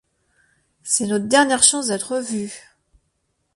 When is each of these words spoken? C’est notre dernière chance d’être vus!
C’est 0.81 1.05
notre 1.05 1.27
dernière 1.27 1.61
chance 1.61 1.85
d’être 1.89 2.17
vus! 2.21 2.73